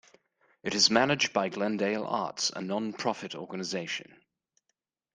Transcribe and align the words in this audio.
It 0.63 0.73
is 0.73 0.89
managed 0.89 1.31
by 1.31 1.49
Glendale 1.49 2.05
Arts, 2.07 2.49
a 2.49 2.59
non-profit 2.59 3.35
organization. 3.35 4.19